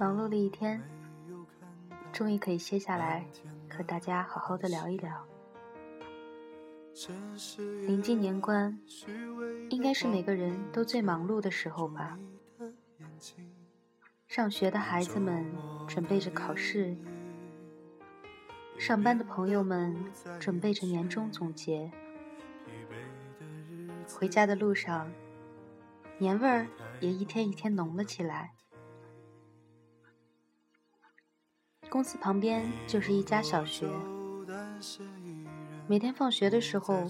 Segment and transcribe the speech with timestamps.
[0.00, 0.82] 忙碌了一天，
[2.10, 3.22] 终于可以歇下来，
[3.68, 5.26] 和大家好好的聊一聊。
[7.86, 8.80] 临近年关，
[9.68, 12.18] 应该是每个人都最忙碌的时候吧。
[14.26, 15.44] 上学的孩子们
[15.86, 16.96] 准备着考试，
[18.78, 19.94] 上班的朋友们
[20.38, 21.92] 准备着年终总结，
[24.18, 25.12] 回家的路上，
[26.16, 26.66] 年味儿
[27.00, 28.54] 也一天一天浓了起来。
[31.90, 33.84] 公司旁边就是一家小学，
[35.88, 37.04] 每天放学的时候，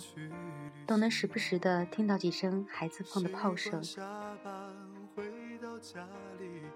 [0.86, 3.82] 都能时不时的听到几声孩子放的炮声。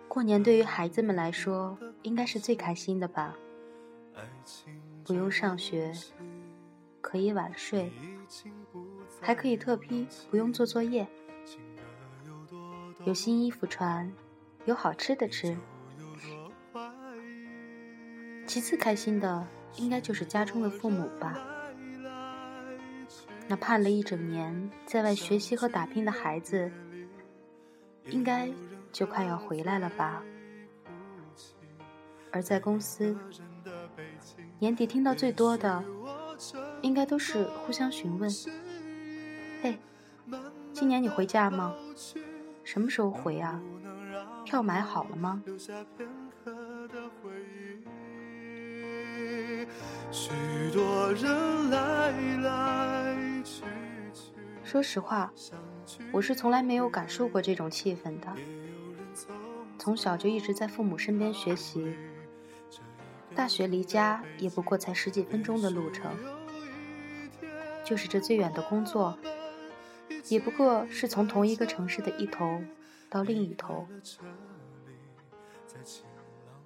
[0.06, 3.34] 过年对于孩子们来说，应该是最开心的吧？
[5.02, 5.90] 不用上学，
[7.00, 7.90] 可以晚睡，
[9.18, 11.08] 还可以特批不用做作业，
[13.06, 14.12] 有新衣服穿，
[14.66, 15.56] 有好吃的吃。
[18.54, 21.36] 其次开心的应该就是家中的父母吧。
[23.48, 26.70] 那盼了一整年在外学习和打拼的孩子，
[28.10, 28.48] 应该
[28.92, 30.22] 就快要回来了吧。
[32.30, 33.18] 而在公司，
[34.60, 35.82] 年底听到最多的，
[36.80, 38.30] 应该都是互相询问
[39.62, 39.76] ：“嘿，
[40.72, 41.74] 今年你回家吗？
[42.62, 43.60] 什么时候回啊？
[44.44, 45.42] 票买好了吗？”
[50.14, 50.30] 许
[50.72, 53.64] 多人来来去
[54.14, 54.32] 去。
[54.62, 55.32] 说实话，
[56.12, 58.32] 我是从来没有感受过这种气氛的。
[59.76, 61.96] 从小就一直在父母身边学习，
[63.34, 66.12] 大学离家也不过才十几分钟的路程，
[67.84, 69.18] 就是这最远的工作，
[70.28, 72.62] 也不过是从同一个城市的一头
[73.10, 73.88] 到另一头。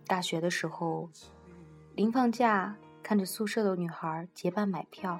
[0.06, 1.09] 大学的时候。
[1.94, 2.76] 临放假，
[3.09, 5.19] 看着宿舍的女孩结伴买票，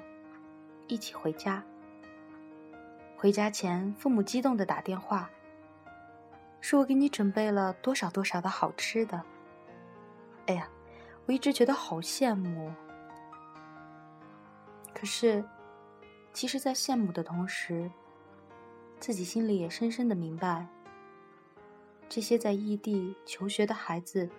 [0.85, 1.63] 一起回家。
[3.17, 5.27] 回家前，父母激动的打电话，
[6.61, 9.19] 说我给你准备了多少多少的好吃的。
[10.45, 10.69] 哎呀，
[11.25, 12.71] 我一直觉得好羡慕。
[14.93, 15.43] 可是，
[16.31, 17.89] 其实，在羡慕的同时，
[18.99, 20.63] 自己心里也深深的明白，
[22.07, 24.29] 这些在异地求学的孩子。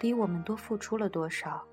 [0.00, 1.64] 比我们多付出了多少？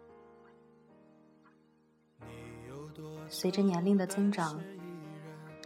[3.33, 4.61] 随着年龄的增长，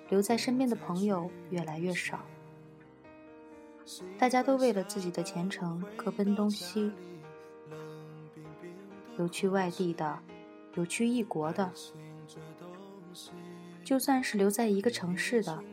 [0.07, 2.19] 留在身边的朋友越来越少，
[4.19, 6.91] 大家都为了自己的前程各奔东西，
[9.17, 10.19] 有去外地的，
[10.75, 11.71] 有去异国的，
[13.83, 15.63] 就算是留在一个城市的，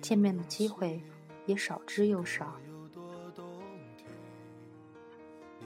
[0.00, 1.02] 见面的机会
[1.46, 2.56] 也少之又少。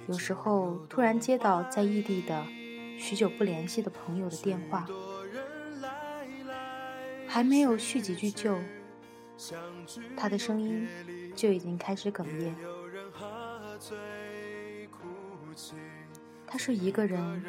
[0.08, 2.42] 有时候突然接到在异地的
[2.98, 4.86] 许久不联系的朋友的电话，
[7.36, 8.58] 还没有叙几句旧，
[10.16, 10.88] 他的声音
[11.34, 12.56] 就已经开始哽咽。
[16.46, 17.44] 他说：“一个人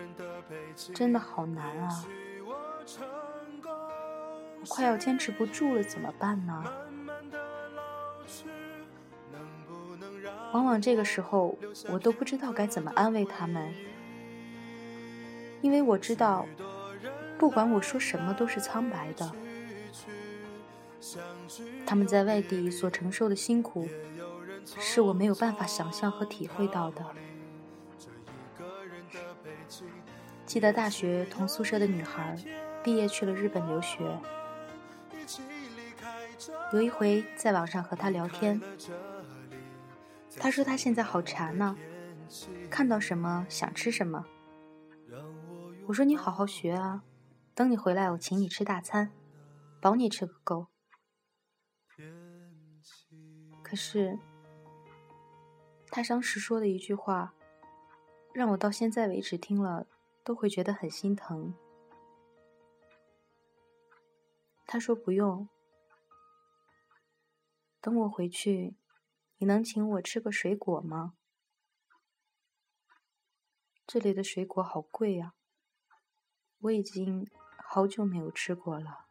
[0.93, 2.05] 真的好难啊，
[4.59, 6.65] 我快要坚持不住了，怎么办呢？”
[10.51, 13.73] 往往这个时候，我都不知道该怎么安慰他们，
[15.61, 16.45] 因为我知道，
[17.37, 19.31] 不管我说什么都是苍白的。
[21.85, 23.88] 他们在外地所承受的辛苦，
[24.65, 27.05] 是我没有办法想象和体会到的。
[30.45, 32.38] 记得大学同宿舍的女孩，
[32.83, 34.19] 毕业去了日本留学，
[36.73, 38.61] 有一回在网上和她聊天。
[40.38, 41.75] 她说她现在好馋呢，
[42.69, 44.25] 看到什么想吃什么。
[45.88, 47.03] 我说你好好学啊，
[47.53, 49.11] 等你回来我请你吃大餐，
[49.79, 50.67] 保你吃个够。
[53.69, 54.17] 可是，
[55.89, 57.33] 他当时说的一句话，
[58.33, 59.85] 让我到现在为止听了
[60.23, 61.53] 都会觉得很心疼。
[64.65, 65.49] 他说不用，
[67.81, 68.77] 等我回去。
[69.39, 71.15] 你能请我吃个水果吗？
[73.85, 75.33] 这里的水果好贵呀，
[76.59, 79.06] 我已经好久没有吃过了。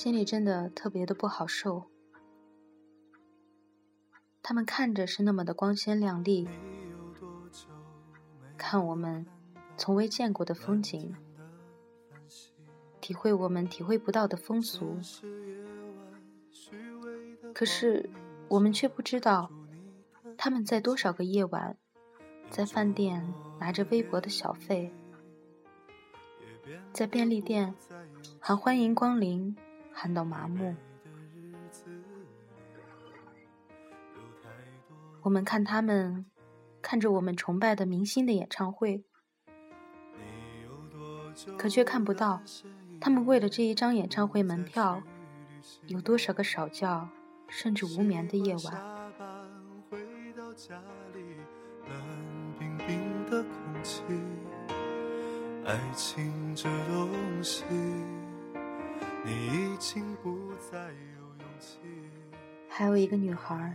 [0.00, 1.84] 心里真的特别的不好受。
[4.42, 6.48] 他们看着是那么的光鲜亮丽，
[8.56, 9.26] 看我们
[9.76, 11.14] 从未见过的风景，
[13.02, 14.96] 体会我们体会不到的风俗。
[17.52, 18.08] 可是
[18.48, 19.50] 我们却不知道，
[20.38, 21.76] 他们在多少个夜晚，
[22.48, 24.90] 在饭店拿着微薄的小费，
[26.90, 27.74] 在便利店
[28.38, 29.54] 喊欢迎光临，
[30.02, 30.74] 喊到麻木。
[35.20, 36.24] 我们看他们，
[36.80, 39.04] 看着我们崇拜的明星的演唱会，
[41.58, 42.40] 可却看不到
[42.98, 45.02] 他们为了这一张演唱会门票，
[45.88, 47.06] 有多少个少觉
[47.46, 48.74] 甚至无眠的夜晚。
[55.66, 57.64] 爱情这东西
[59.24, 61.78] 你已经不再有勇气
[62.68, 63.74] 还有一个女孩。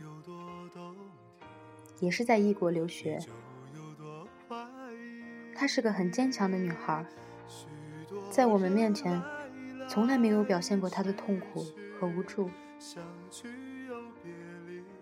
[2.02, 3.18] 也是在异国留学，
[5.56, 7.06] 她是个很坚强的女孩，
[8.30, 9.22] 在我们面前
[9.88, 11.66] 从来没有表现过她的痛苦
[11.98, 12.50] 和无助。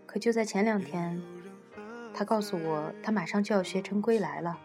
[0.05, 1.19] 可就在前两天，
[2.13, 4.59] 她告诉我，她马上就要学成归来了。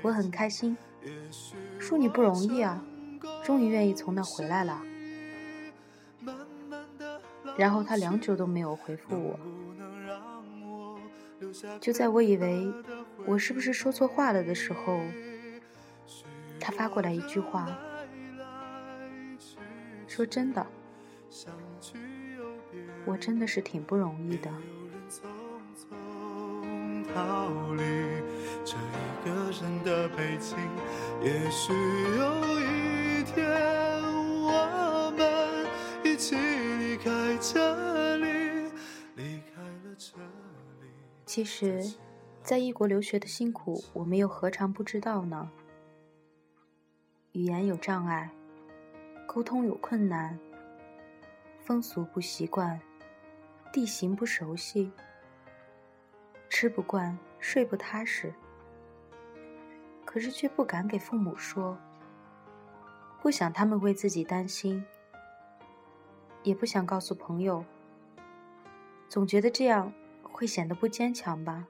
[0.00, 0.76] 我很开心，
[1.80, 2.80] 说你不容易啊，
[3.44, 4.82] 终于愿意从那回来了。
[7.56, 9.38] 然后他良久都没有回复我。
[11.80, 12.72] 就在我以为
[13.26, 14.98] 我是不是说错话了的时候，
[16.58, 17.68] 他发过来一句话，
[20.08, 20.66] 说：“真的，
[23.04, 24.50] 我真的是挺不容易的。”
[31.22, 31.72] 也许
[32.18, 32.24] 有
[32.60, 32.93] 一
[33.34, 33.44] 天
[34.44, 35.66] 我们
[36.04, 38.70] 一起离开这里，
[39.16, 40.16] 离开了这
[40.80, 40.88] 里
[41.26, 41.82] 其实，
[42.42, 45.50] 在异国留学的辛苦，我们又何尝不知道呢？
[47.32, 48.30] 语言有障碍，
[49.26, 50.38] 沟通有困难，
[51.58, 52.80] 风俗不习惯，
[53.72, 54.92] 地形不熟悉，
[56.48, 58.32] 吃不惯，睡不踏实。
[60.04, 61.76] 可是却不敢给父母说，
[63.24, 64.84] 不想他们为自己担心，
[66.42, 67.64] 也不想告诉朋友，
[69.08, 69.90] 总觉得这样。
[70.22, 71.68] 会显得不坚强吧？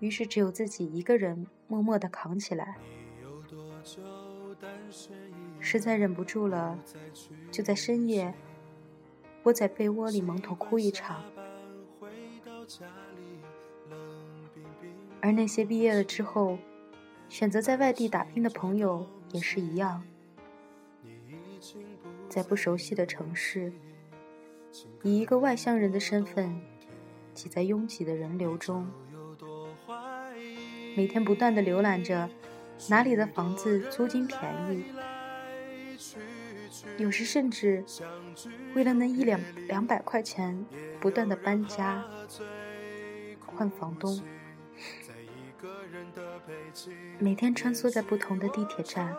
[0.00, 2.76] 于是只有自己一个人默默的扛起来。
[5.58, 6.78] 实在忍不住了，
[7.50, 8.34] 就在深夜
[9.44, 11.24] 窝在被窝里蒙头哭一场。
[15.22, 16.58] 而那些毕业了之后
[17.30, 20.02] 选择在外地打拼的朋友也是一样，
[22.28, 23.72] 在不熟悉的城市。
[25.02, 26.60] 以一个外乡人的身份，
[27.32, 28.84] 挤在拥挤的人流中，
[30.96, 32.28] 每天不断的浏览着
[32.88, 34.84] 哪里的房子租金便宜，
[36.98, 37.84] 有时甚至
[38.74, 40.66] 为了那一两两百块钱，
[41.00, 42.04] 不断的搬家
[43.46, 44.20] 换房东，
[47.18, 49.16] 每天穿梭在不同的地铁站、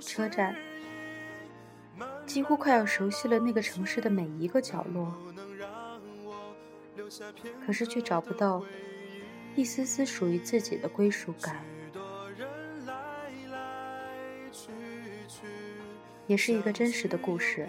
[0.00, 0.56] 车站。
[2.26, 5.14] 几乎快要熟悉了那个城市的每一个角落，
[7.64, 8.62] 可是却找不到
[9.56, 11.64] 一丝丝属于自己的归属感。
[16.26, 17.66] 也是一个真实的故事。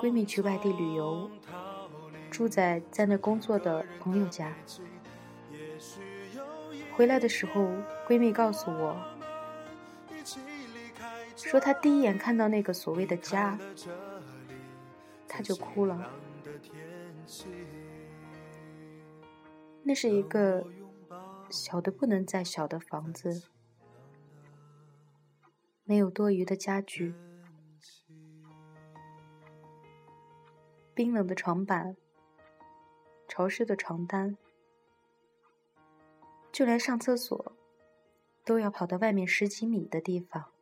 [0.00, 1.28] 闺蜜去外地旅游，
[2.30, 4.54] 住在在那工作的朋友家。
[7.00, 7.62] 回来的时候，
[8.06, 8.94] 闺蜜告诉我。
[11.34, 13.58] 说她第一眼看到那个所谓的家，
[15.26, 16.12] 她就哭了。
[19.82, 20.62] 那是一个
[21.48, 23.44] 小的不能再小的房子，
[25.84, 27.14] 没有多余的家具，
[30.92, 31.96] 冰冷的床板，
[33.26, 34.36] 潮湿的床单，
[36.60, 37.56] 就连上厕所
[38.44, 40.52] 都要跑到外面十几米的地方。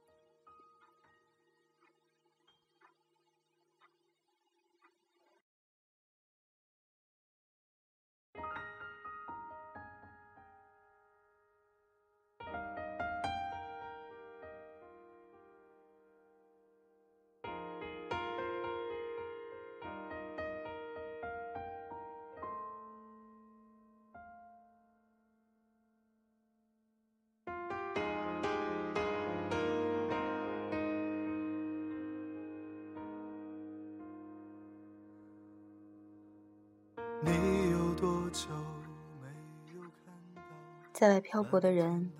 [40.98, 42.10] 在外漂泊的人，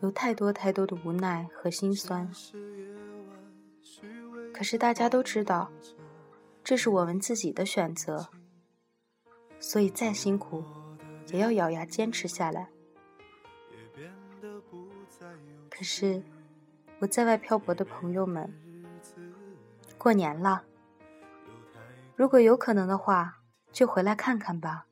[0.00, 2.30] 有太多太多的无奈和心酸。
[4.52, 5.72] 可是大家都知道，
[6.62, 8.28] 这是我们自己的选择，
[9.58, 10.62] 所以再辛苦，
[11.28, 12.68] 也要咬牙坚持下来。
[15.70, 16.22] 可是，
[16.98, 18.52] 我在外漂泊的朋友们，
[19.96, 20.64] 过年了，
[22.14, 23.38] 如果有可能的话，
[23.72, 24.87] 就回来看看吧。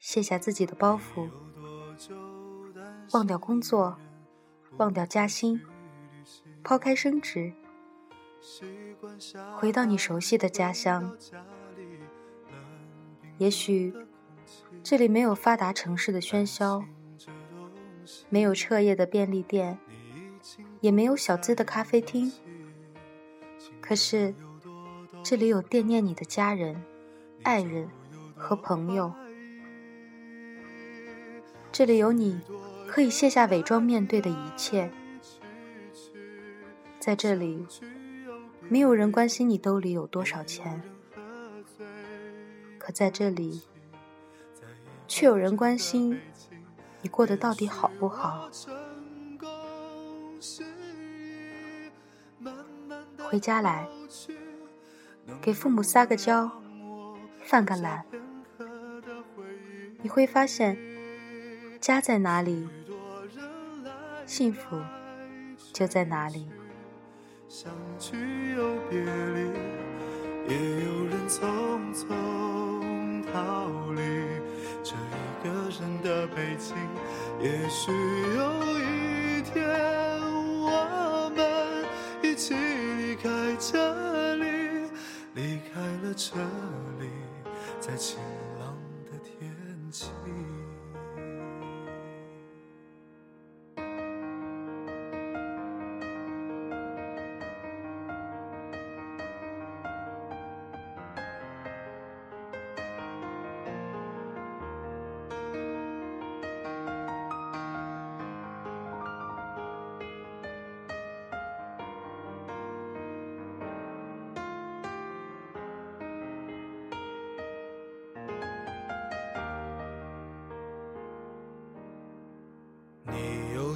[0.00, 1.28] 卸下自己的包袱，
[3.12, 3.98] 忘掉工作，
[4.78, 5.60] 忘掉加薪，
[6.64, 7.52] 抛开升职，
[9.58, 11.14] 回到你熟悉的家乡。
[13.36, 13.94] 也许，
[14.82, 16.82] 这里没有发达城市的喧嚣。
[18.30, 19.78] 没有彻夜的便利店，
[20.80, 22.32] 也没有小资的咖啡厅。
[23.82, 24.34] 可是，
[25.22, 26.82] 这里有惦念你的家人、
[27.42, 27.88] 爱人
[28.34, 29.12] 和朋友。
[31.72, 32.40] 这里有你
[32.86, 34.90] 可以卸下伪装面对的一切。
[36.98, 37.66] 在这里，
[38.68, 40.82] 没有人关心你兜里有多少钱，
[42.78, 43.62] 可在这里，
[45.08, 46.20] 却有人关心。
[47.02, 48.50] 你过得到底好不好？
[53.18, 53.88] 回家来，
[55.40, 56.50] 给父母撒个娇，
[57.42, 58.04] 犯个懒，
[60.02, 60.76] 你会发现，
[61.80, 62.68] 家在哪里，
[64.26, 64.78] 幸福
[65.72, 66.46] 就在哪里。
[67.48, 69.40] 相聚又别离，
[70.46, 71.40] 也有人匆
[71.94, 74.02] 匆逃离。
[74.84, 75.48] 这一个
[75.80, 76.76] 人的北京，
[77.40, 77.90] 也许
[78.36, 79.66] 有一天，
[80.60, 81.42] 我们
[82.22, 84.90] 一起离开这里，
[85.34, 86.36] 离开了这
[87.00, 87.08] 里，
[87.80, 88.18] 在晴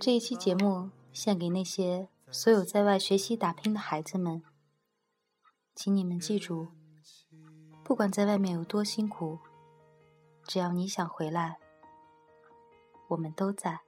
[0.00, 4.42] 这一期节目献给那些所有在外学习打拼的孩子们，
[5.74, 6.68] 请你们记住，
[7.84, 9.38] 不管在外面有多辛苦，
[10.44, 11.58] 只要你想回来，
[13.08, 13.82] 我们都在。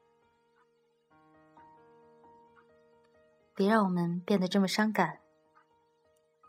[3.55, 5.23] 别让我们变得这么伤感，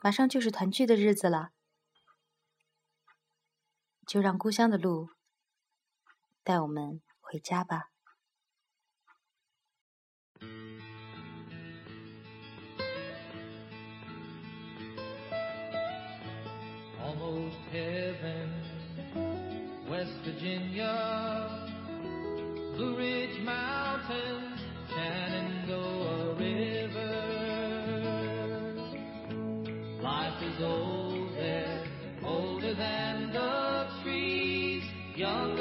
[0.01, 1.51] 马上就是团聚的日子了，
[4.05, 5.12] 就让故乡的路
[6.43, 7.92] 带我们回家吧。
[17.13, 18.50] Almost heaven.
[19.89, 21.67] West Virginia,
[22.75, 27.13] Blue Ridge Mountains, Shenandoah River.
[30.01, 31.86] Life is old there,
[32.25, 34.84] older than the trees,
[35.15, 35.52] younger